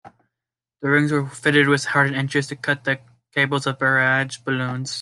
The 0.81 0.89
wings 0.89 1.11
were 1.11 1.27
fitted 1.29 1.67
with 1.67 1.85
hardened 1.85 2.15
edges 2.15 2.47
to 2.47 2.55
cut 2.55 2.85
the 2.85 3.01
cables 3.33 3.67
of 3.67 3.77
barrage 3.77 4.37
balloons. 4.39 4.89